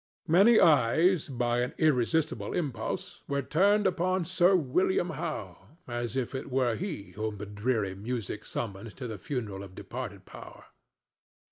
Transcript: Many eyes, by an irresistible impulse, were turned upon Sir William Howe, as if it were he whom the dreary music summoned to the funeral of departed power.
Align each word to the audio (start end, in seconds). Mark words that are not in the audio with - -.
Many 0.27 0.59
eyes, 0.59 1.27
by 1.29 1.59
an 1.61 1.75
irresistible 1.77 2.53
impulse, 2.53 3.21
were 3.27 3.43
turned 3.43 3.85
upon 3.85 4.25
Sir 4.25 4.55
William 4.55 5.11
Howe, 5.11 5.77
as 5.87 6.15
if 6.15 6.33
it 6.33 6.49
were 6.49 6.75
he 6.75 7.11
whom 7.11 7.37
the 7.37 7.45
dreary 7.45 7.93
music 7.93 8.43
summoned 8.43 8.97
to 8.97 9.07
the 9.07 9.19
funeral 9.19 9.61
of 9.61 9.75
departed 9.75 10.25
power. 10.25 10.65